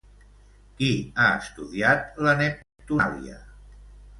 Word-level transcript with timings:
Qui 0.77 0.87
ha 1.17 1.27
estudiat 1.43 2.17
la 2.29 2.33
Neptunàlia? 2.43 3.39